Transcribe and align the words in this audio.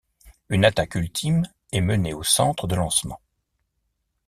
Une 0.49 0.65
attaque 0.65 0.95
ultime 0.95 1.47
est 1.71 1.79
menée 1.79 2.15
au 2.15 2.23
centre 2.23 2.65
de 2.65 2.73
lancement. 2.73 3.21